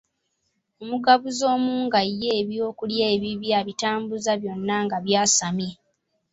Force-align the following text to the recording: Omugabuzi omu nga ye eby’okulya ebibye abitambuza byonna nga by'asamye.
Omugabuzi 0.83 1.43
omu 1.53 1.73
nga 1.85 2.01
ye 2.21 2.29
eby’okulya 2.41 3.05
ebibye 3.15 3.51
abitambuza 3.61 4.31
byonna 4.41 4.75
nga 4.85 4.97
by'asamye. 5.05 5.71